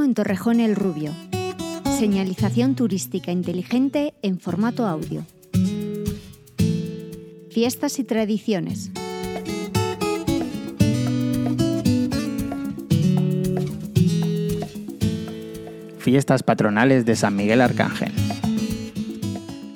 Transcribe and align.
En 0.00 0.14
Torrejón 0.14 0.58
el 0.58 0.74
Rubio. 0.74 1.12
Señalización 1.98 2.74
turística 2.74 3.30
inteligente 3.30 4.14
en 4.22 4.40
formato 4.40 4.86
audio. 4.86 5.22
Fiestas 7.50 7.98
y 7.98 8.04
tradiciones. 8.04 8.90
Fiestas 15.98 16.42
patronales 16.42 17.04
de 17.04 17.14
San 17.14 17.36
Miguel 17.36 17.60
Arcángel. 17.60 18.12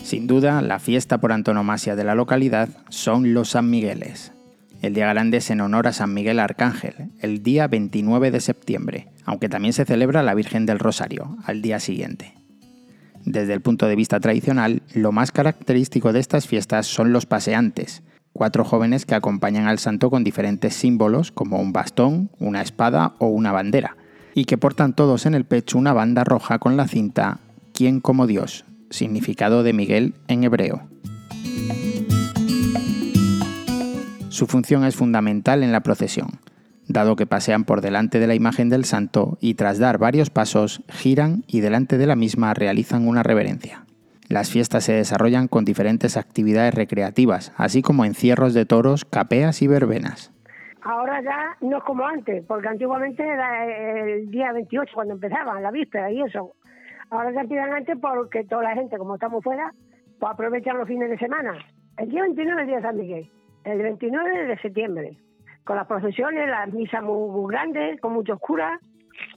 Sin 0.02 0.26
duda, 0.26 0.62
la 0.62 0.78
fiesta 0.78 1.18
por 1.18 1.30
antonomasia 1.30 1.94
de 1.94 2.04
la 2.04 2.14
localidad 2.14 2.70
son 2.88 3.34
los 3.34 3.50
San 3.50 3.68
Migueles. 3.68 4.32
El 4.86 4.94
día 4.94 5.08
grande 5.08 5.38
es 5.38 5.50
en 5.50 5.60
honor 5.60 5.88
a 5.88 5.92
San 5.92 6.14
Miguel 6.14 6.38
Arcángel, 6.38 7.10
el 7.18 7.42
día 7.42 7.66
29 7.66 8.30
de 8.30 8.40
septiembre, 8.40 9.08
aunque 9.24 9.48
también 9.48 9.72
se 9.72 9.84
celebra 9.84 10.22
la 10.22 10.32
Virgen 10.32 10.64
del 10.64 10.78
Rosario, 10.78 11.36
al 11.44 11.60
día 11.60 11.80
siguiente. 11.80 12.34
Desde 13.24 13.52
el 13.52 13.62
punto 13.62 13.88
de 13.88 13.96
vista 13.96 14.20
tradicional, 14.20 14.82
lo 14.94 15.10
más 15.10 15.32
característico 15.32 16.12
de 16.12 16.20
estas 16.20 16.46
fiestas 16.46 16.86
son 16.86 17.12
los 17.12 17.26
paseantes, 17.26 18.04
cuatro 18.32 18.64
jóvenes 18.64 19.06
que 19.06 19.16
acompañan 19.16 19.66
al 19.66 19.80
santo 19.80 20.08
con 20.08 20.22
diferentes 20.22 20.74
símbolos 20.74 21.32
como 21.32 21.58
un 21.58 21.72
bastón, 21.72 22.30
una 22.38 22.62
espada 22.62 23.16
o 23.18 23.26
una 23.26 23.50
bandera, 23.50 23.96
y 24.34 24.44
que 24.44 24.56
portan 24.56 24.94
todos 24.94 25.26
en 25.26 25.34
el 25.34 25.46
pecho 25.46 25.78
una 25.78 25.94
banda 25.94 26.22
roja 26.22 26.60
con 26.60 26.76
la 26.76 26.86
cinta 26.86 27.40
¿Quién 27.74 27.98
como 27.98 28.28
Dios? 28.28 28.64
significado 28.90 29.64
de 29.64 29.72
Miguel 29.72 30.14
en 30.28 30.44
hebreo. 30.44 30.88
Su 34.36 34.46
función 34.46 34.84
es 34.84 34.94
fundamental 34.94 35.62
en 35.62 35.72
la 35.72 35.80
procesión, 35.80 36.28
dado 36.88 37.16
que 37.16 37.24
pasean 37.24 37.64
por 37.64 37.80
delante 37.80 38.18
de 38.18 38.26
la 38.26 38.34
imagen 38.34 38.68
del 38.68 38.84
santo 38.84 39.38
y 39.40 39.54
tras 39.54 39.78
dar 39.78 39.96
varios 39.96 40.28
pasos 40.28 40.82
giran 40.90 41.42
y 41.46 41.60
delante 41.60 41.96
de 41.96 42.06
la 42.06 42.16
misma 42.16 42.52
realizan 42.52 43.08
una 43.08 43.22
reverencia. 43.22 43.86
Las 44.28 44.50
fiestas 44.50 44.84
se 44.84 44.92
desarrollan 44.92 45.48
con 45.48 45.64
diferentes 45.64 46.18
actividades 46.18 46.74
recreativas, 46.74 47.54
así 47.56 47.80
como 47.80 48.04
encierros 48.04 48.52
de 48.52 48.66
toros, 48.66 49.06
capeas 49.06 49.62
y 49.62 49.68
verbenas. 49.68 50.30
Ahora 50.82 51.22
ya 51.22 51.56
no 51.62 51.78
es 51.78 51.84
como 51.84 52.06
antes, 52.06 52.44
porque 52.46 52.68
antiguamente 52.68 53.22
era 53.22 53.64
el 53.64 54.30
día 54.30 54.52
28 54.52 54.92
cuando 54.94 55.14
empezaban, 55.14 55.62
la 55.62 55.70
víspera 55.70 56.12
y 56.12 56.20
eso. 56.20 56.52
Ahora 57.08 57.32
ya 57.32 57.40
empiezan 57.40 57.72
antes 57.72 57.96
porque 57.98 58.44
toda 58.44 58.64
la 58.64 58.74
gente, 58.74 58.98
como 58.98 59.14
estamos 59.14 59.42
fuera, 59.42 59.72
pues 60.20 60.30
aprovechan 60.30 60.76
los 60.76 60.86
fines 60.86 61.08
de 61.08 61.16
semana. 61.16 61.56
El 61.96 62.10
día 62.10 62.20
29 62.20 62.60
es 62.60 62.60
el 62.60 62.66
día 62.66 62.76
de 62.76 62.82
San 62.82 62.96
Miguel 62.98 63.30
el 63.66 63.82
29 63.82 64.46
de 64.46 64.58
septiembre, 64.58 65.16
con 65.64 65.76
las 65.76 65.86
procesiones, 65.86 66.48
las 66.48 66.72
misas 66.72 67.02
muy, 67.02 67.52
grandes, 67.52 68.00
con 68.00 68.12
muchos 68.12 68.38
curas, 68.38 68.80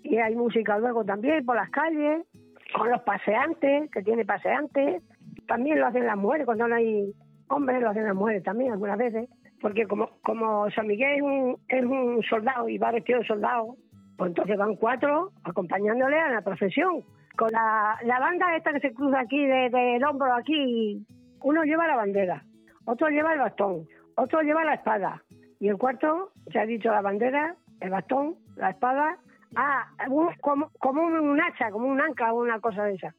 y 0.04 0.18
hay 0.18 0.36
música 0.36 0.78
luego 0.78 1.04
también 1.04 1.44
por 1.46 1.56
las 1.56 1.70
calles, 1.72 2.26
con 2.74 2.90
los 2.92 3.02
paseantes, 3.02 3.90
que 3.92 4.04
tiene 4.04 4.26
paseantes, 4.26 5.02
también 5.48 5.80
lo 5.80 5.88
hacen 5.88 6.06
las 6.06 6.18
mujeres, 6.18 6.46
cuando 6.46 6.68
no 6.68 6.76
hay 6.76 7.12
hombres 7.48 7.82
lo 7.82 7.90
hacen 7.90 8.06
las 8.06 8.16
mujeres 8.16 8.44
también 8.44 8.72
algunas 8.72 9.00
veces, 9.00 9.28
porque 9.62 9.88
como, 9.88 10.12
como 10.22 10.70
San 10.72 10.86
Miguel 10.86 11.16
es 11.16 11.22
un, 11.24 11.58
es 11.68 11.84
un 11.84 12.22
soldado 12.30 12.70
y 12.70 12.78
va 12.78 12.92
vestido 12.92 13.20
de 13.20 13.26
soldado, 13.26 13.78
pues 14.16 14.30
entonces 14.30 14.58
van 14.58 14.76
cuatro 14.76 15.32
acompañándole 15.44 16.20
a 16.20 16.30
la 16.30 16.42
procesión. 16.42 17.04
Con 17.36 17.52
la, 17.52 17.98
la 18.04 18.20
banda 18.20 18.56
esta 18.56 18.74
que 18.74 18.82
se 18.82 18.94
cruza 18.94 19.22
aquí 19.22 19.44
del 19.48 19.72
de, 19.72 20.06
hombro 20.08 20.34
aquí, 20.34 21.04
uno 21.42 21.64
lleva 21.64 21.88
la 21.88 21.96
bandera, 21.96 22.44
otro 22.86 23.08
lleva 23.08 23.34
el 23.34 23.40
bastón, 23.40 23.88
otro 24.20 24.42
lleva 24.42 24.64
la 24.64 24.76
espada. 24.76 25.24
Y 25.60 25.68
el 25.68 25.78
cuarto, 25.78 26.32
se 26.52 26.60
ha 26.60 26.66
dicho 26.66 26.92
la 26.92 27.02
bandera, 27.02 27.56
el 27.80 27.90
bastón, 27.90 28.36
la 28.56 28.72
espada. 28.72 29.18
Ah, 29.56 29.88
como, 30.42 30.70
un 31.04 31.42
hacha, 31.42 31.72
como 31.72 31.88
un 31.88 32.00
ancla 32.00 32.34
o 32.34 32.42
una 32.42 32.60
cosa 32.60 32.84
de 32.84 32.96
esa. 32.96 33.16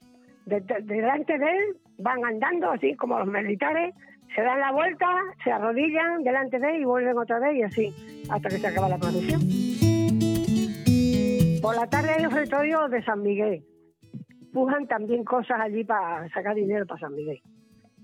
delante 0.47 1.39
de 1.39 1.51
él 1.51 1.77
van 1.99 2.25
andando 2.25 2.71
así 2.71 2.95
como 2.97 3.19
los 3.19 3.29
militares, 3.29 3.95
se 4.35 4.43
dan 4.43 4.61
la 4.61 4.71
vuelta, 4.71 5.07
se 5.43 5.51
arrodillan 5.51 6.23
delante 6.23 6.59
de 6.59 6.77
él 6.77 6.83
y 6.83 6.85
vuelven 6.85 7.19
otra 7.19 7.41
vez 7.41 7.57
y 7.57 7.63
así 7.63 8.27
hasta 8.31 8.49
que 8.49 8.59
se 8.59 8.67
acaba 8.69 8.89
la 8.89 8.99
procesión. 8.99 9.41
Por 11.61 11.75
la 11.75 11.87
tarde 11.89 12.11
hay 12.11 12.25
ofretorio 12.25 12.89
de 12.89 13.03
San 13.03 13.23
Miguel. 13.23 13.65
Pujan 14.53 14.87
también 14.87 15.25
cosas 15.25 15.61
allí 15.61 15.85
para 15.85 16.29
sacar 16.31 16.55
dinero 16.55 16.87
para 16.87 17.01
San 17.01 17.15
Miguel 17.15 17.43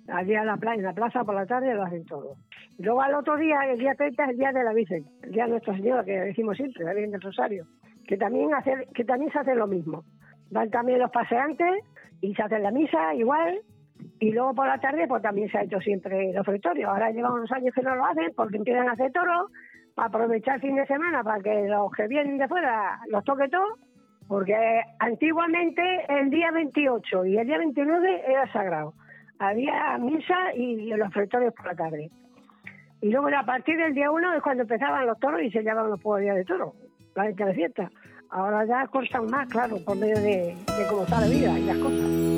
allí 0.08 0.34
en 0.34 0.46
la, 0.46 0.56
plaza, 0.56 0.76
en 0.76 0.82
la 0.82 0.92
plaza 0.92 1.24
por 1.24 1.34
la 1.34 1.46
tarde 1.46 1.74
lo 1.74 1.84
hacen 1.84 2.04
todo. 2.04 2.36
Luego 2.78 3.02
al 3.02 3.14
otro 3.14 3.36
día, 3.36 3.60
el 3.70 3.78
día 3.78 3.94
30 3.94 4.24
es 4.24 4.30
el 4.30 4.36
día 4.36 4.52
de 4.52 4.64
la 4.64 4.72
Virgen, 4.72 5.04
el 5.22 5.32
día 5.32 5.44
de 5.44 5.50
Nuestra 5.50 5.74
Señora, 5.74 6.04
que 6.04 6.20
decimos 6.20 6.56
siempre, 6.56 6.84
la 6.84 6.92
Virgen 6.92 7.12
del 7.12 7.22
Rosario, 7.22 7.66
que 8.06 8.16
también, 8.16 8.52
hace, 8.54 8.86
que 8.94 9.04
también 9.04 9.32
se 9.32 9.38
hace 9.38 9.54
lo 9.54 9.66
mismo. 9.66 10.04
Van 10.50 10.70
también 10.70 10.98
los 10.98 11.10
paseantes 11.10 11.84
y 12.20 12.34
se 12.34 12.42
hace 12.42 12.58
la 12.58 12.70
misa 12.70 13.14
igual, 13.14 13.60
y 14.20 14.30
luego 14.32 14.54
por 14.54 14.66
la 14.66 14.78
tarde 14.78 15.06
pues 15.08 15.22
también 15.22 15.50
se 15.50 15.58
ha 15.58 15.62
hecho 15.62 15.80
siempre 15.80 16.30
el 16.30 16.38
ofretorio. 16.38 16.90
Ahora 16.90 17.10
llevan 17.10 17.32
unos 17.32 17.52
años 17.52 17.74
que 17.74 17.82
no 17.82 17.96
lo 17.96 18.04
hacen 18.04 18.32
porque 18.36 18.58
empiezan 18.58 18.88
a 18.88 18.92
hacer 18.92 19.12
toro, 19.12 19.48
para 19.94 20.08
aprovechar 20.08 20.56
el 20.56 20.60
fin 20.60 20.76
de 20.76 20.86
semana 20.86 21.24
para 21.24 21.42
que 21.42 21.68
los 21.68 21.90
que 21.92 22.06
vienen 22.06 22.36
de 22.36 22.46
fuera 22.46 23.00
los 23.08 23.24
toque 23.24 23.48
todo, 23.48 23.78
porque 24.28 24.82
antiguamente 24.98 25.82
el 26.08 26.28
día 26.28 26.50
28 26.50 27.24
y 27.24 27.38
el 27.38 27.46
día 27.46 27.58
29 27.58 28.22
era 28.26 28.52
sagrado 28.52 28.92
había 29.38 29.98
misa 29.98 30.54
y 30.54 30.88
los 30.94 31.08
ofretorios 31.08 31.54
por 31.54 31.66
la 31.66 31.74
tarde. 31.74 32.10
Y 33.00 33.10
luego 33.10 33.28
a 33.28 33.44
partir 33.44 33.76
del 33.76 33.94
día 33.94 34.10
1 34.10 34.34
es 34.34 34.42
cuando 34.42 34.62
empezaban 34.62 35.06
los 35.06 35.18
toros 35.18 35.42
y 35.42 35.50
se 35.50 35.62
llamaban 35.62 35.90
los 35.90 36.00
pueblos 36.00 36.34
de 36.34 36.44
toros, 36.44 36.74
la 37.14 37.24
gente 37.24 37.44
de 37.44 37.54
fiesta. 37.54 37.90
Ahora 38.30 38.64
ya 38.64 38.86
cortan 38.88 39.30
más, 39.30 39.48
claro, 39.48 39.76
por 39.84 39.96
medio 39.96 40.18
de, 40.20 40.56
cómo 40.88 41.02
está 41.02 41.20
la 41.20 41.26
vida 41.26 41.58
y 41.58 41.64
las 41.64 41.78
cosas. 41.78 42.36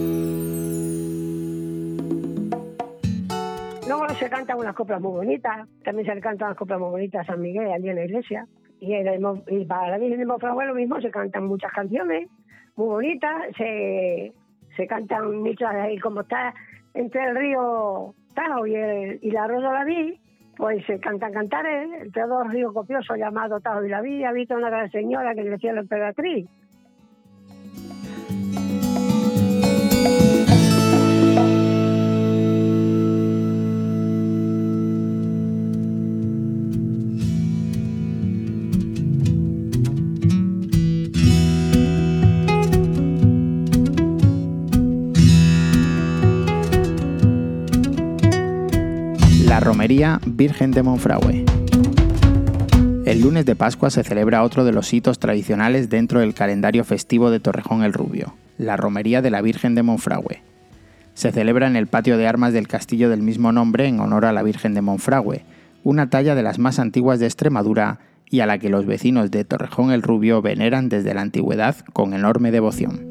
Luego 3.88 4.08
se 4.14 4.28
cantan 4.28 4.58
unas 4.58 4.74
coplas 4.74 5.00
muy 5.00 5.12
bonitas, 5.12 5.66
también 5.82 6.06
se 6.06 6.14
le 6.14 6.20
cantan 6.20 6.48
unas 6.48 6.58
coplas 6.58 6.78
muy 6.78 6.91
bonitas 6.91 7.22
a 7.22 7.32
San 7.32 7.41
Miguel 7.41 7.72
allí 7.72 7.88
en 7.88 7.97
la 7.97 8.04
iglesia. 8.04 8.47
Y, 8.80 8.92
para 9.64 9.91
la 9.91 9.98
Virgen 9.98 10.18
de 10.18 10.26
Monfragüe 10.26 10.66
lo 10.66 10.74
mismo, 10.74 11.00
se 11.00 11.10
cantan 11.10 11.47
muchas 11.47 11.72
canciones 11.72 12.28
muy 12.76 12.86
bonitas, 12.86 13.34
se, 13.56 14.32
se 14.76 14.86
cantan 14.86 15.36
muchas, 15.42 15.91
y 15.91 15.98
como 15.98 16.20
está 16.20 16.54
entre 16.94 17.24
el 17.24 17.36
río 17.36 18.14
Tajo 18.34 18.66
y, 18.66 18.74
el, 18.76 19.18
y 19.20 19.30
la 19.32 19.84
Vi, 19.84 20.20
pues 20.58 20.84
se 20.86 20.98
cantan 20.98 21.32
cantares 21.32 21.88
entre 22.02 22.22
dos 22.26 22.48
ríos 22.48 22.74
copiosos 22.74 23.16
llamados 23.16 23.62
Tajo 23.62 23.84
y 23.84 23.88
la 23.88 24.00
Vi, 24.00 24.24
habita 24.24 24.56
una 24.56 24.69
gran 24.69 24.91
señora 24.91 25.32
que 25.34 25.44
le 25.44 25.50
decía 25.50 25.72
la 25.72 25.80
emperatriz. 25.80 26.48
Romería 49.68 50.18
Virgen 50.24 50.70
de 50.70 50.82
Monfragüe. 50.82 51.44
El 53.04 53.20
lunes 53.20 53.44
de 53.44 53.54
Pascua 53.54 53.90
se 53.90 54.02
celebra 54.02 54.42
otro 54.42 54.65
de 54.65 54.72
los 54.72 54.94
hitos 54.94 55.18
tradicionales 55.18 55.91
dentro 55.91 56.20
del 56.20 56.32
calendario 56.32 56.84
festivo 56.84 57.30
de 57.30 57.38
Torrejón 57.38 57.82
el 57.82 57.92
Rubio, 57.92 58.32
la 58.56 58.78
Romería 58.78 59.20
de 59.20 59.28
la 59.30 59.42
Virgen 59.42 59.74
de 59.74 59.82
Monfragüe. 59.82 60.41
Se 61.12 61.32
celebra 61.32 61.66
en 61.66 61.76
el 61.76 61.86
patio 61.86 62.16
de 62.16 62.26
armas 62.26 62.54
del 62.54 62.66
castillo 62.66 63.10
del 63.10 63.20
mismo 63.20 63.53
nombre 63.53 63.86
en 63.86 64.00
honor 64.00 64.24
a 64.24 64.32
la 64.32 64.42
Virgen 64.42 64.72
de 64.72 64.80
Monfragüe, 64.80 65.44
una 65.84 66.09
talla 66.09 66.34
de 66.34 66.42
las 66.42 66.59
más 66.59 66.78
antiguas 66.78 67.21
de 67.21 67.26
Extremadura 67.26 67.98
y 68.30 68.41
a 68.41 68.47
la 68.47 68.56
que 68.56 68.71
los 68.71 68.86
vecinos 68.86 69.30
de 69.30 69.44
Torrejón 69.44 69.91
el 69.91 70.00
Rubio 70.00 70.41
veneran 70.41 70.88
desde 70.88 71.12
la 71.12 71.21
antigüedad 71.21 71.76
con 71.92 72.14
enorme 72.14 72.53
devoción. 72.53 73.06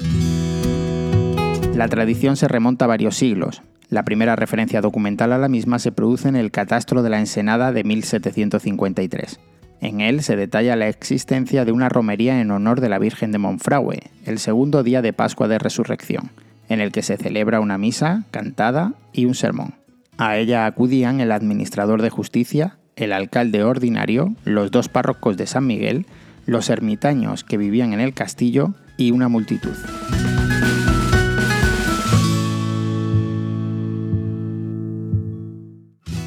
La 1.76 1.86
tradición 1.86 2.36
se 2.36 2.48
remonta 2.48 2.86
a 2.86 2.88
varios 2.88 3.14
siglos, 3.14 3.62
la 3.90 4.04
primera 4.04 4.36
referencia 4.36 4.80
documental 4.80 5.32
a 5.32 5.38
la 5.38 5.48
misma 5.48 5.78
se 5.78 5.92
produce 5.92 6.28
en 6.28 6.36
el 6.36 6.50
Catastro 6.50 7.02
de 7.02 7.10
la 7.10 7.18
Ensenada 7.18 7.72
de 7.72 7.84
1753. 7.84 9.40
En 9.80 10.00
él 10.00 10.22
se 10.22 10.36
detalla 10.36 10.76
la 10.76 10.88
existencia 10.88 11.64
de 11.64 11.72
una 11.72 11.88
romería 11.88 12.40
en 12.40 12.50
honor 12.50 12.80
de 12.80 12.88
la 12.88 12.98
Virgen 12.98 13.32
de 13.32 13.38
Monfragüe, 13.38 14.10
el 14.26 14.38
segundo 14.38 14.82
día 14.82 15.02
de 15.02 15.12
Pascua 15.12 15.48
de 15.48 15.58
Resurrección, 15.58 16.30
en 16.68 16.80
el 16.80 16.92
que 16.92 17.02
se 17.02 17.16
celebra 17.16 17.60
una 17.60 17.78
misa, 17.78 18.24
cantada 18.30 18.94
y 19.12 19.24
un 19.24 19.34
sermón. 19.34 19.74
A 20.18 20.36
ella 20.36 20.66
acudían 20.66 21.20
el 21.20 21.30
administrador 21.32 22.02
de 22.02 22.10
justicia, 22.10 22.76
el 22.96 23.12
alcalde 23.12 23.62
ordinario, 23.62 24.34
los 24.44 24.72
dos 24.72 24.88
párrocos 24.88 25.36
de 25.36 25.46
San 25.46 25.66
Miguel, 25.66 26.06
los 26.44 26.68
ermitaños 26.70 27.44
que 27.44 27.56
vivían 27.56 27.92
en 27.92 28.00
el 28.00 28.14
castillo 28.14 28.74
y 28.96 29.12
una 29.12 29.28
multitud. 29.28 29.76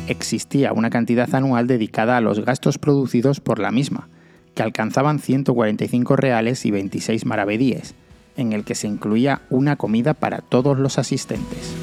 Existía 0.08 0.74
una 0.74 0.90
cantidad 0.90 1.34
anual 1.34 1.68
dedicada 1.68 2.18
a 2.18 2.22
los 2.22 2.44
gastos 2.44 2.78
producidos 2.78 3.40
por 3.40 3.60
la 3.60 3.72
misma, 3.72 4.10
que 4.56 4.64
alcanzaban 4.64 5.20
145 5.20 6.16
reales 6.16 6.66
y 6.66 6.72
26 6.72 7.26
maravedíes, 7.26 7.96
en 8.38 8.54
el 8.54 8.64
que 8.64 8.76
se 8.76 8.88
incluía 8.88 9.42
una 9.50 9.76
comida 9.76 10.14
para 10.14 10.40
todos 10.40 10.78
los 10.78 10.98
asistentes. 10.98 11.76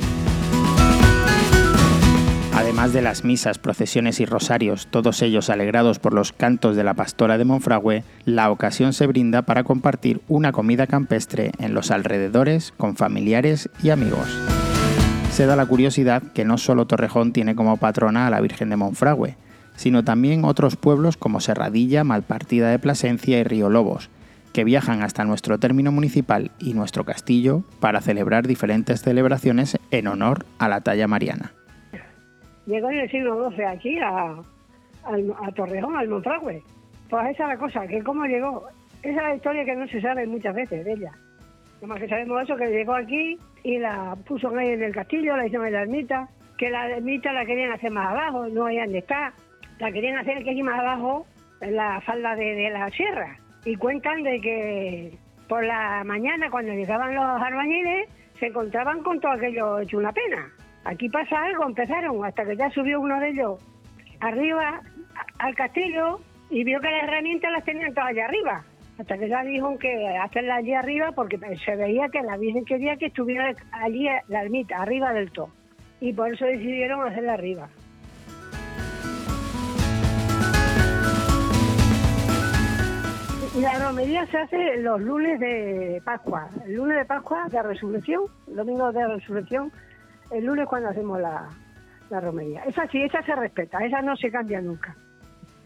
Además 2.55 2.93
de 2.93 3.03
las 3.03 3.25
misas, 3.25 3.57
procesiones 3.59 4.19
y 4.19 4.27
rosarios, 4.27 4.89
todos 4.91 5.23
ellos 5.23 5.49
alegrados 5.49 6.01
por 6.01 6.13
los 6.13 6.33
cantos 6.33 6.75
de 6.75 6.83
la 6.83 6.95
pastora 6.95 7.39
de 7.39 7.45
Monfragüe, 7.45 8.03
la 8.25 8.51
ocasión 8.51 8.93
se 8.93 9.07
brinda 9.07 9.43
para 9.43 9.63
compartir 9.63 10.21
una 10.27 10.51
comida 10.51 10.89
campestre 10.89 11.53
en 11.61 11.73
los 11.73 11.93
alrededores 11.93 12.73
con 12.77 12.97
familiares 12.97 13.71
y 13.81 13.91
amigos. 13.91 14.58
Se 15.39 15.47
da 15.47 15.55
la 15.55 15.67
curiosidad 15.67 16.25
que 16.35 16.45
no 16.45 16.59
solo 16.59 16.89
Torrejón 16.89 17.33
tiene 17.33 17.55
como 17.55 17.77
patrona 17.77 18.27
a 18.27 18.31
la 18.31 18.41
Virgen 18.41 18.71
de 18.71 18.77
Monfragüe, 18.77 19.37
sino 19.77 20.03
también 20.03 20.45
otros 20.45 20.75
pueblos 20.75 21.17
como 21.17 21.39
Serradilla, 21.39 22.03
Malpartida 22.03 22.73
de 22.73 22.81
Plasencia 22.81 23.39
y 23.39 23.45
Río 23.45 23.71
Lobos, 23.71 24.11
que 24.53 24.65
viajan 24.65 25.01
hasta 25.01 25.23
nuestro 25.23 25.61
término 25.61 25.93
municipal 25.93 26.51
y 26.59 26.75
nuestro 26.75 27.05
castillo 27.05 27.63
para 27.79 28.01
celebrar 28.01 28.49
diferentes 28.49 29.01
celebraciones 29.01 29.79
en 29.93 30.09
honor 30.09 30.45
a 30.59 30.69
la 30.69 30.81
talla 30.81 31.07
mariana. 31.07 31.53
Llegó 32.67 32.91
en 32.91 32.99
el 32.99 33.09
siglo 33.09 33.49
XII 33.53 33.65
aquí 33.65 33.97
a, 34.01 34.43
Torrejón, 35.55 35.95
al 35.95 36.09
Monfragüe. 36.09 36.65
Pues 37.09 37.31
esa 37.31 37.45
es 37.45 37.49
la 37.51 37.59
cosa, 37.59 37.87
que 37.87 38.03
cómo 38.03 38.25
llegó. 38.25 38.65
Esa 39.05 39.19
es 39.19 39.23
la 39.23 39.37
historia 39.37 39.65
que 39.65 39.77
no 39.77 39.87
se 39.87 40.01
sabe 40.01 40.27
muchas 40.27 40.57
veces 40.57 40.85
de 40.85 40.95
ella. 40.95 41.13
Nomás 41.81 42.01
que 42.01 42.09
sabemos 42.09 42.43
eso, 42.43 42.57
que 42.57 42.67
llegó 42.67 42.95
aquí 42.95 43.39
y 43.63 43.79
la 43.79 44.17
puso 44.27 44.49
ahí 44.57 44.71
en 44.71 44.83
el 44.83 44.93
castillo, 44.93 45.37
la 45.37 45.47
hicieron 45.47 45.67
en 45.67 45.73
la 45.75 45.83
ermita, 45.83 46.29
que 46.57 46.71
la 46.71 46.89
ermita 46.91 47.33
la 47.33 47.45
querían 47.45 47.73
hacer 47.73 47.91
más 47.93 48.09
abajo, 48.09 48.49
no 48.49 48.67
hay 48.67 48.79
donde 48.79 48.99
está. 48.99 49.33
La 49.79 49.93
querían 49.93 50.19
hacer 50.19 50.39
aquí 50.39 50.63
más 50.63 50.81
abajo, 50.81 51.27
en 51.61 51.77
la 51.77 52.01
falda 52.01 52.35
de, 52.35 52.71
la 52.71 52.91
sierra. 52.91 53.39
Y 53.65 53.77
cuentan 53.77 54.23
de 54.23 54.41
que 54.41 55.19
por 55.49 55.65
la 55.65 56.03
mañana, 56.05 56.51
cuando 56.51 56.73
llegaban 56.73 57.15
los 57.15 57.43
albañiles, 57.43 58.09
se 58.39 58.47
encontraban 58.47 59.03
con 59.03 59.21
todo 59.21 59.33
aquello 59.33 59.79
hecho 59.79 59.99
una 59.99 60.13
pena. 60.13 60.51
Aquí 60.85 61.09
pasa 61.09 61.45
algo, 61.45 61.65
empezaron, 61.65 62.25
hasta 62.25 62.45
que 62.45 62.57
ya 62.57 62.71
subió 62.71 63.01
uno 63.01 63.21
de 63.21 63.31
ellos 63.31 63.59
arriba 64.21 64.81
al 65.39 65.55
castillo 65.55 66.21
y 66.51 66.65
vio 66.65 66.81
que 66.81 66.91
las 66.91 67.05
herramientas 67.05 67.53
las 67.53 67.65
tenían 67.65 67.95
todas 67.95 68.11
allá 68.11 68.25
arriba. 68.27 68.65
Hasta 68.99 69.17
que 69.17 69.29
ya 69.29 69.45
dijo 69.45 69.79
que 69.79 70.09
hacerla 70.19 70.57
allí 70.57 70.75
arriba 70.75 71.13
porque 71.13 71.39
se 71.65 71.77
veía 71.77 72.09
que 72.09 72.21
la 72.21 72.37
Virgen 72.37 72.65
quería 72.65 72.97
que 72.97 73.07
estuviera 73.07 73.55
allí 73.71 74.09
la 74.27 74.43
ermita, 74.43 74.83
arriba 74.83 75.13
del 75.13 75.31
todo. 75.31 75.51
Y 76.01 76.13
por 76.13 76.33
eso 76.33 76.45
decidieron 76.45 77.07
hacerla 77.07 77.35
arriba. 77.35 77.69
La 83.61 83.87
romería 83.87 84.25
se 84.27 84.39
hace 84.39 84.77
los 84.79 85.01
lunes 85.01 85.41
de 85.41 86.01
Pascua. 86.05 86.49
El 86.65 86.75
lunes 86.75 86.99
de 86.99 87.05
Pascua 87.05 87.49
de 87.51 87.63
Resurrección, 87.63 88.23
domingo 88.47 88.93
de 88.93 89.07
Resurrección, 89.07 89.73
el 90.31 90.45
lunes 90.45 90.67
cuando 90.69 90.91
hacemos 90.91 91.21
la, 91.21 91.49
la 92.11 92.21
romería. 92.21 92.63
Esa 92.65 92.87
sí, 92.89 93.03
esa 93.03 93.23
se 93.23 93.35
respeta, 93.35 93.79
esa 93.85 94.03
no 94.03 94.17
se 94.17 94.31
cambia 94.31 94.61
nunca. 94.61 94.95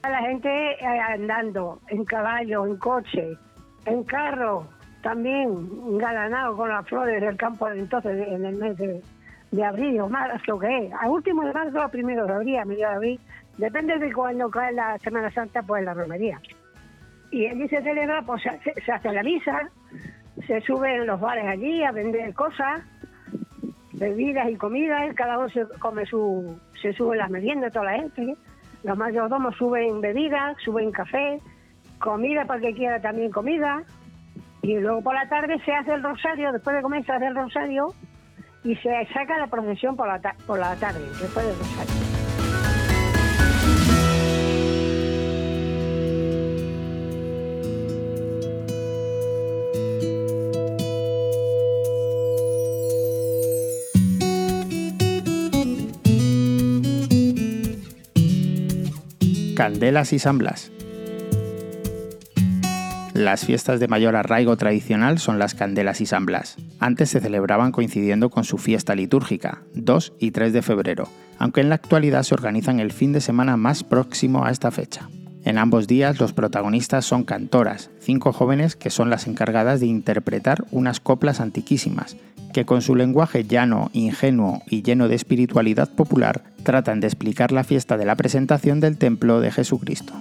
La 0.03 0.21
gente 0.23 0.49
eh, 0.49 1.01
andando 1.01 1.81
en 1.89 2.05
caballo, 2.05 2.67
en 2.67 2.77
coche, 2.77 3.39
en 3.87 4.03
carro, 4.03 4.67
también 5.01 5.49
engalanado 5.87 6.57
con 6.57 6.71
las 6.71 6.87
flores 6.89 7.21
del 7.21 7.37
campo 7.37 7.69
entonces 7.69 8.27
en 8.27 8.45
el 8.45 8.57
mes 8.57 8.77
de, 8.77 9.65
abril 9.65 10.01
o 10.01 10.09
marzo, 10.09 10.59
que 10.59 10.87
es. 10.87 10.93
A 10.93 11.09
último 11.09 11.45
de 11.45 11.53
marzo, 11.53 11.81
a 11.81 11.89
primero 11.89 12.27
de 12.27 12.33
abril, 12.33 12.57
a 12.57 12.65
medio 12.65 12.89
de 12.89 12.95
abril, 12.95 13.21
depende 13.59 13.97
de 13.99 14.13
cuando 14.13 14.51
cae 14.51 14.73
la 14.73 14.99
Semana 14.99 15.31
Santa, 15.31 15.63
pues 15.63 15.85
la 15.85 15.95
romería. 15.95 16.41
Y 17.31 17.47
allí 17.47 17.69
se 17.69 17.81
celebra, 17.83 18.23
pues 18.23 18.43
se, 18.43 18.93
hace 18.93 19.13
la 19.13 19.23
misa, 19.23 19.71
se 20.49 20.61
suben 20.63 21.07
los 21.07 21.21
bares 21.21 21.47
allí 21.47 21.85
a 21.85 21.93
vender 21.93 22.35
cosas, 22.35 22.83
bebidas 23.93 24.51
y 24.51 24.57
comidas, 24.57 25.15
cada 25.15 25.39
uno 25.39 25.49
se 25.49 25.65
come 25.79 26.07
su, 26.07 26.59
se 26.81 26.93
sube 26.93 27.17
las 27.17 27.31
meriendas, 27.31 27.73
toda 27.73 27.85
la 27.85 27.99
gente. 27.99 28.37
Los 28.85 28.99
mayordomos 28.99 29.57
suben 29.57 30.01
bebidas, 30.01 30.57
suben 30.65 30.91
café, 30.91 31.41
comida 31.99 32.45
para 32.45 32.61
que 32.61 32.75
quiera 32.75 33.01
también 33.01 33.31
comida. 33.31 33.83
Y 34.63 34.79
luego 34.79 35.03
por 35.03 35.15
la 35.15 35.29
tarde 35.29 35.61
se 35.65 35.73
hace 35.73 35.95
el 35.95 36.03
rosario, 36.03 36.53
después 36.53 36.77
de 36.77 36.83
comer 36.83 37.05
se 37.05 37.13
hace 37.13 37.27
el 37.27 37.35
rosario 37.35 37.95
y 38.65 38.77
se 38.77 39.09
saca 39.13 39.39
la 39.39 39.47
procesión 39.49 39.97
por 39.97 40.07
la, 40.07 40.21
por 40.47 40.59
la 40.59 40.77
tarde, 40.77 41.01
después 41.21 41.47
del 41.47 41.59
rosario. 41.59 42.02
Candelas 59.63 60.13
y 60.13 60.19
San 60.19 60.39
Blas. 60.39 60.73
Las 63.15 63.45
fiestas 63.45 63.79
de 63.79 63.87
mayor 63.87 64.17
arraigo 64.17 64.57
tradicional 64.57 65.21
son 65.21 65.39
las 65.39 65.55
Candelas 65.55 66.01
y 66.01 66.07
San 66.07 66.27
Blas. 66.27 66.57
Antes 66.81 67.11
se 67.11 67.21
celebraban 67.21 67.71
coincidiendo 67.71 68.29
con 68.29 68.43
su 68.43 68.59
fiesta 68.59 68.97
litúrgica, 68.97 69.63
2 69.75 70.15
y 70.19 70.33
3 70.33 70.53
de 70.53 70.63
febrero, 70.63 71.09
aunque 71.39 71.61
en 71.61 71.69
la 71.69 71.77
actualidad 71.77 72.25
se 72.25 72.35
organizan 72.35 72.81
el 72.81 72.91
fin 72.91 73.13
de 73.13 73.21
semana 73.21 73.57
más 73.57 73.85
próximo 73.85 74.45
a 74.45 74.51
esta 74.51 74.73
fecha. 74.73 75.09
En 75.45 75.59
ambos 75.59 75.87
días 75.87 76.19
los 76.19 76.33
protagonistas 76.33 77.05
son 77.05 77.23
cantoras, 77.23 77.91
cinco 78.01 78.33
jóvenes 78.33 78.75
que 78.75 78.91
son 78.91 79.11
las 79.11 79.29
encargadas 79.29 79.79
de 79.79 79.87
interpretar 79.87 80.65
unas 80.73 80.99
coplas 80.99 81.41
antiquísimas, 81.41 82.17
que 82.53 82.65
con 82.65 82.83
su 82.83 82.95
lenguaje 82.95 83.45
llano, 83.45 83.91
ingenuo 83.93 84.63
y 84.69 84.83
lleno 84.83 85.09
de 85.09 85.15
espiritualidad 85.15 85.89
popular 85.91 86.45
tratan 86.63 87.01
de 87.01 87.07
explicar 87.07 87.53
la 87.53 87.65
fiesta 87.65 87.97
de 87.97 88.05
la 88.05 88.17
presentación 88.17 88.81
del 88.81 88.99
templo 88.99 89.41
de 89.41 89.51
Jesucristo. 89.51 90.13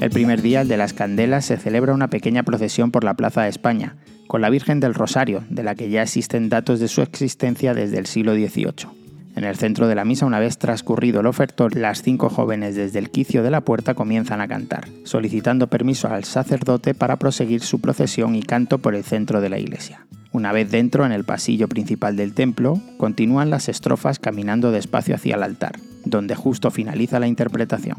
El 0.00 0.10
primer 0.10 0.42
día, 0.42 0.60
el 0.62 0.68
de 0.68 0.76
las 0.76 0.92
candelas, 0.92 1.46
se 1.46 1.56
celebra 1.56 1.94
una 1.94 2.08
pequeña 2.08 2.42
procesión 2.42 2.90
por 2.90 3.04
la 3.04 3.14
Plaza 3.14 3.42
de 3.42 3.48
España, 3.48 3.96
con 4.26 4.40
la 4.40 4.50
Virgen 4.50 4.80
del 4.80 4.94
Rosario, 4.94 5.44
de 5.48 5.62
la 5.62 5.74
que 5.74 5.88
ya 5.88 6.02
existen 6.02 6.48
datos 6.48 6.80
de 6.80 6.88
su 6.88 7.02
existencia 7.02 7.74
desde 7.74 7.98
el 7.98 8.06
siglo 8.06 8.34
XVIII. 8.34 9.03
En 9.36 9.42
el 9.42 9.56
centro 9.56 9.88
de 9.88 9.96
la 9.96 10.04
misa, 10.04 10.26
una 10.26 10.38
vez 10.38 10.58
transcurrido 10.58 11.20
el 11.20 11.26
ofertor, 11.26 11.76
las 11.76 12.02
cinco 12.02 12.28
jóvenes 12.28 12.76
desde 12.76 13.00
el 13.00 13.10
quicio 13.10 13.42
de 13.42 13.50
la 13.50 13.62
puerta 13.62 13.94
comienzan 13.94 14.40
a 14.40 14.46
cantar, 14.46 14.88
solicitando 15.04 15.66
permiso 15.66 16.08
al 16.08 16.22
sacerdote 16.22 16.94
para 16.94 17.16
proseguir 17.16 17.60
su 17.60 17.80
procesión 17.80 18.36
y 18.36 18.42
canto 18.42 18.78
por 18.78 18.94
el 18.94 19.02
centro 19.02 19.40
de 19.40 19.48
la 19.48 19.58
iglesia. 19.58 20.06
Una 20.30 20.52
vez 20.52 20.70
dentro, 20.70 21.04
en 21.04 21.12
el 21.12 21.24
pasillo 21.24 21.68
principal 21.68 22.16
del 22.16 22.32
templo, 22.32 22.80
continúan 22.96 23.50
las 23.50 23.68
estrofas 23.68 24.20
caminando 24.20 24.70
despacio 24.70 25.16
hacia 25.16 25.34
el 25.34 25.42
altar, 25.42 25.78
donde 26.04 26.36
justo 26.36 26.70
finaliza 26.70 27.18
la 27.18 27.26
interpretación. 27.26 27.98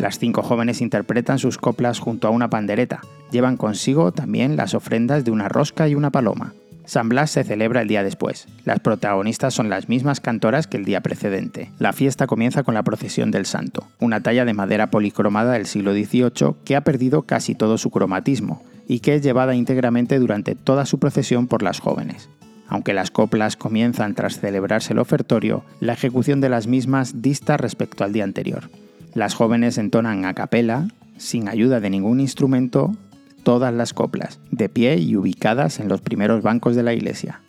Las 0.00 0.18
cinco 0.18 0.42
jóvenes 0.42 0.80
interpretan 0.80 1.38
sus 1.38 1.58
coplas 1.58 2.00
junto 2.00 2.26
a 2.26 2.30
una 2.30 2.50
pandereta. 2.50 3.00
Llevan 3.30 3.56
consigo 3.56 4.10
también 4.10 4.56
las 4.56 4.74
ofrendas 4.74 5.24
de 5.24 5.30
una 5.30 5.48
rosca 5.48 5.88
y 5.88 5.94
una 5.94 6.10
paloma, 6.10 6.52
San 6.84 7.08
Blas 7.08 7.30
se 7.30 7.44
celebra 7.44 7.82
el 7.82 7.88
día 7.88 8.02
después. 8.02 8.48
Las 8.64 8.80
protagonistas 8.80 9.54
son 9.54 9.70
las 9.70 9.88
mismas 9.88 10.20
cantoras 10.20 10.66
que 10.66 10.76
el 10.76 10.84
día 10.84 11.00
precedente. 11.00 11.70
La 11.78 11.92
fiesta 11.92 12.26
comienza 12.26 12.62
con 12.62 12.74
la 12.74 12.82
procesión 12.82 13.30
del 13.30 13.46
santo, 13.46 13.86
una 14.00 14.20
talla 14.20 14.44
de 14.44 14.54
madera 14.54 14.90
policromada 14.90 15.52
del 15.52 15.66
siglo 15.66 15.92
XVIII 15.92 16.56
que 16.64 16.76
ha 16.76 16.82
perdido 16.82 17.22
casi 17.22 17.54
todo 17.54 17.78
su 17.78 17.90
cromatismo 17.90 18.62
y 18.88 19.00
que 19.00 19.14
es 19.14 19.22
llevada 19.22 19.54
íntegramente 19.54 20.18
durante 20.18 20.54
toda 20.54 20.86
su 20.86 20.98
procesión 20.98 21.46
por 21.46 21.62
las 21.62 21.80
jóvenes. 21.80 22.28
Aunque 22.68 22.94
las 22.94 23.10
coplas 23.10 23.56
comienzan 23.56 24.14
tras 24.14 24.40
celebrarse 24.40 24.92
el 24.92 24.98
ofertorio, 24.98 25.62
la 25.80 25.92
ejecución 25.92 26.40
de 26.40 26.48
las 26.48 26.66
mismas 26.66 27.20
dista 27.22 27.56
respecto 27.56 28.02
al 28.02 28.12
día 28.12 28.24
anterior. 28.24 28.70
Las 29.14 29.34
jóvenes 29.34 29.76
entonan 29.76 30.24
a 30.24 30.34
capela, 30.34 30.88
sin 31.18 31.48
ayuda 31.48 31.80
de 31.80 31.90
ningún 31.90 32.18
instrumento, 32.18 32.96
todas 33.42 33.72
las 33.72 33.92
coplas, 33.92 34.40
de 34.50 34.68
pie 34.68 34.98
y 34.98 35.16
ubicadas 35.16 35.80
en 35.80 35.88
los 35.88 36.00
primeros 36.00 36.42
bancos 36.42 36.76
de 36.76 36.82
la 36.82 36.94
iglesia. 36.94 37.40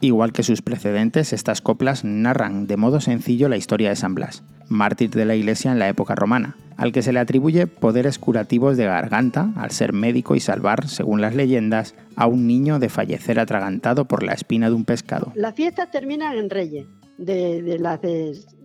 Igual 0.00 0.32
que 0.32 0.42
sus 0.42 0.60
precedentes, 0.60 1.32
estas 1.32 1.60
coplas 1.60 2.04
narran 2.04 2.66
de 2.66 2.76
modo 2.76 3.00
sencillo 3.00 3.48
la 3.48 3.56
historia 3.56 3.88
de 3.88 3.96
San 3.96 4.14
Blas, 4.14 4.42
mártir 4.68 5.10
de 5.10 5.24
la 5.24 5.34
iglesia 5.34 5.72
en 5.72 5.78
la 5.78 5.88
época 5.88 6.14
romana, 6.14 6.56
al 6.76 6.92
que 6.92 7.02
se 7.02 7.12
le 7.12 7.20
atribuye 7.20 7.66
poderes 7.66 8.18
curativos 8.18 8.76
de 8.76 8.84
garganta 8.84 9.52
al 9.56 9.70
ser 9.70 9.92
médico 9.92 10.34
y 10.34 10.40
salvar, 10.40 10.88
según 10.88 11.20
las 11.20 11.34
leyendas, 11.34 11.94
a 12.16 12.26
un 12.26 12.46
niño 12.46 12.78
de 12.78 12.88
fallecer 12.88 13.38
atragantado 13.38 14.06
por 14.06 14.22
la 14.22 14.32
espina 14.32 14.68
de 14.68 14.74
un 14.74 14.84
pescado. 14.84 15.32
Las 15.34 15.54
fiestas 15.54 15.90
terminan 15.90 16.36
en 16.36 16.50
Reyes, 16.50 16.86
de, 17.16 17.78
las, 17.78 18.00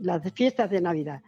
las 0.02 0.34
fiestas 0.34 0.70
de 0.70 0.82
Navidad. 0.82 1.22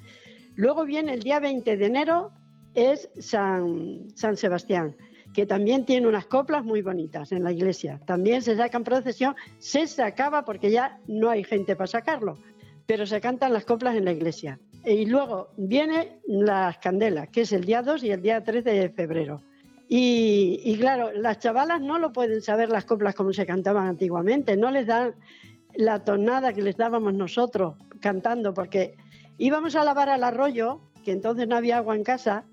Luego 0.55 0.85
viene 0.85 1.13
el 1.13 1.23
día 1.23 1.39
20 1.39 1.77
de 1.77 1.85
enero, 1.85 2.31
es 2.73 3.09
San, 3.19 4.07
San 4.15 4.37
Sebastián, 4.37 4.95
que 5.33 5.45
también 5.45 5.85
tiene 5.85 6.07
unas 6.07 6.25
coplas 6.25 6.63
muy 6.63 6.81
bonitas 6.81 7.31
en 7.31 7.43
la 7.43 7.51
iglesia. 7.51 7.99
También 8.05 8.41
se 8.41 8.55
saca 8.55 8.77
en 8.77 8.83
procesión, 8.83 9.35
se 9.59 9.87
sacaba 9.87 10.43
porque 10.43 10.71
ya 10.71 10.99
no 11.07 11.29
hay 11.29 11.43
gente 11.43 11.75
para 11.75 11.87
sacarlo, 11.87 12.37
pero 12.85 13.05
se 13.05 13.21
cantan 13.21 13.53
las 13.53 13.65
coplas 13.65 13.95
en 13.95 14.05
la 14.05 14.11
iglesia. 14.11 14.59
y 14.83 15.05
luego 15.05 15.49
viene 15.57 16.19
las 16.27 16.79
candelas, 16.79 17.29
que 17.29 17.41
es 17.41 17.51
el 17.51 17.65
día 17.65 17.83
2 17.83 18.03
y 18.03 18.11
el 18.11 18.21
día 18.21 18.43
3 18.43 18.63
de 18.63 18.89
febrero. 18.89 19.41
Y, 19.93 20.77
claro, 20.79 21.11
las 21.11 21.39
chavalas 21.39 21.81
no 21.81 21.99
lo 21.99 22.13
pueden 22.13 22.41
saber 22.41 22.69
las 22.69 22.85
coplas 22.85 23.13
como 23.13 23.33
se 23.33 23.45
cantaban 23.45 23.87
antiguamente, 23.87 24.55
no 24.55 24.71
les 24.71 24.87
dan 24.87 25.15
la 25.75 26.05
tonada 26.05 26.53
que 26.53 26.61
les 26.61 26.77
dábamos 26.77 27.13
nosotros 27.13 27.75
cantando, 27.99 28.53
porque 28.53 28.95
íbamos 29.37 29.75
a 29.75 29.83
lavar 29.83 30.07
al 30.07 30.23
arroyo, 30.23 30.79
que 31.03 31.11
entonces 31.11 31.45
no 31.45 31.57
había 31.57 31.75
agua 31.75 31.97
en 31.97 32.05
casa, 32.05 32.45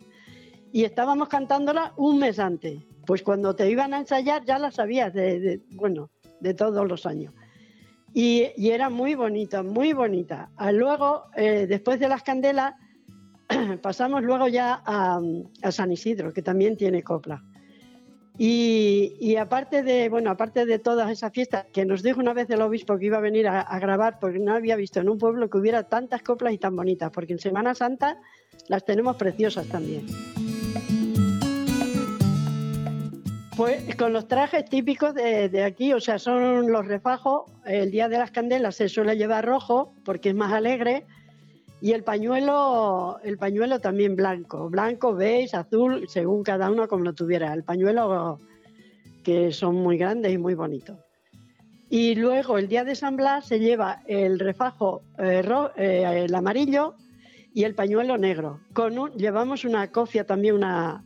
y 0.78 0.85
estábamos 0.85 1.28
cantándola 1.28 1.92
un 1.97 2.20
mes 2.20 2.38
antes. 2.38 2.80
Pues 3.04 3.25
cuando 3.25 3.56
te 3.56 3.68
iban 3.68 3.94
a 3.94 3.99
ensayar 3.99 4.44
ya 4.44 4.61
la 4.61 4.70
sabías, 4.70 5.12
de, 5.12 5.61
bueno, 5.73 6.08
de 6.38 6.54
todos 6.54 6.87
los 6.87 7.04
años. 7.04 7.35
Y, 8.14 8.52
era 8.56 8.88
muy 8.88 9.16
bonita, 9.16 9.64
muy 9.64 9.92
bonita. 9.92 10.50
Ah, 10.54 10.70
luego, 10.70 11.25
eh, 11.35 11.66
después 11.68 11.99
de 11.99 12.08
las 12.08 12.23
candelas, 12.23 12.75
pasamos 13.82 14.23
luego 14.23 14.47
ya 14.47 14.80
a, 14.87 15.20
San 15.73 15.90
Isidro, 15.90 16.32
que 16.32 16.42
también 16.42 16.76
tiene 16.76 17.02
copla. 17.02 17.42
Y, 18.38 19.35
aparte 19.35 19.82
de, 19.82 20.08
bueno, 20.08 20.30
aparte 20.30 20.64
de 20.64 20.78
todas 20.78 21.11
esas 21.11 21.32
fiestas, 21.32 21.66
que 21.73 21.85
nos 21.85 22.04
dijo 22.04 22.20
una 22.20 22.35
vez 22.35 22.49
el 22.50 22.62
obispo 22.62 22.97
que 22.99 23.06
iba 23.06 23.18
a 23.18 23.20
venir 23.20 23.49
a, 23.49 23.62
a, 23.62 23.80
grabar, 23.80 24.20
porque 24.20 24.38
no 24.38 24.54
había 24.54 24.76
visto 24.76 25.00
en 25.00 25.08
un 25.08 25.18
pueblo 25.18 25.50
que 25.50 25.58
hubiera 25.58 25.88
tantas 25.88 26.23
coplas 26.23 26.52
y 26.52 26.58
tan 26.58 26.76
bonitas, 26.76 27.11
porque 27.11 27.32
en 27.32 27.40
Semana 27.40 27.75
Santa 27.75 28.20
las 28.68 28.85
tenemos 28.85 29.16
preciosas 29.16 29.66
también. 29.66 30.06
Pues 33.58 33.96
con 33.96 34.12
los 34.12 34.28
trajes 34.28 34.66
típicos 34.66 35.14
de, 35.14 35.64
aquí, 35.64 35.92
o 35.92 35.98
sea, 35.98 36.20
son 36.20 36.70
los 36.70 36.86
refajos. 36.86 37.50
El 37.66 37.90
día 37.90 38.08
de 38.08 38.16
las 38.16 38.30
candelas 38.30 38.76
se 38.76 38.88
suele 38.88 39.16
llevar 39.16 39.44
rojo 39.44 39.92
porque 40.04 40.28
es 40.28 40.36
más 40.36 40.52
alegre. 40.52 41.06
Y 41.80 41.90
el 41.90 42.04
pañuelo, 42.04 43.18
el 43.24 43.36
pañuelo 43.36 43.80
también 43.80 44.14
blanco, 44.14 44.70
blanco, 44.70 45.12
beige, 45.12 45.56
azul, 45.56 46.08
según 46.08 46.44
cada 46.44 46.70
uno 46.70 46.86
como 46.86 47.02
lo 47.02 47.14
tuviera. 47.14 47.52
El 47.52 47.64
pañuelo 47.64 48.38
que 49.24 49.50
son 49.50 49.74
muy 49.74 49.98
grandes 49.98 50.32
y 50.32 50.38
muy 50.38 50.54
bonitos. 50.54 50.96
Y 51.90 52.14
luego 52.14 52.58
el 52.58 52.68
día 52.68 52.84
de 52.84 52.94
San 52.94 53.16
Blas 53.16 53.46
se 53.46 53.58
lleva 53.58 54.04
el 54.06 54.38
refajo 54.38 55.02
eh, 55.18 55.42
eh, 55.76 56.26
el 56.26 56.34
amarillo 56.36 56.94
y 57.52 57.64
el 57.64 57.74
pañuelo 57.74 58.18
negro. 58.18 58.60
Llevamos 59.16 59.64
una 59.64 59.90
cofia 59.90 60.24
también, 60.24 60.54
una, 60.54 61.04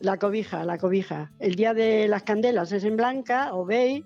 la 0.00 0.16
cobija, 0.18 0.64
la 0.64 0.78
cobija. 0.78 1.32
El 1.38 1.54
día 1.54 1.74
de 1.74 2.08
las 2.08 2.22
candelas 2.22 2.72
es 2.72 2.84
en 2.84 2.96
blanca 2.96 3.54
o 3.54 3.64
beige 3.64 4.04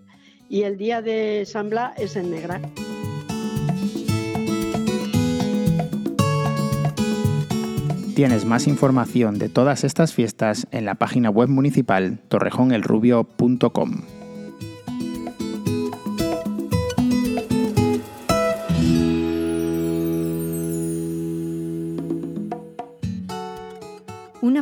y 0.48 0.62
el 0.62 0.76
día 0.76 1.02
de 1.02 1.44
San 1.46 1.70
Blas 1.70 1.98
es 1.98 2.16
en 2.16 2.30
negra. 2.30 2.60
Tienes 8.14 8.44
más 8.44 8.66
información 8.66 9.38
de 9.38 9.48
todas 9.48 9.84
estas 9.84 10.12
fiestas 10.12 10.66
en 10.70 10.84
la 10.84 10.96
página 10.96 11.30
web 11.30 11.48
municipal 11.48 12.18
torrejonelrubio.com. 12.28 14.21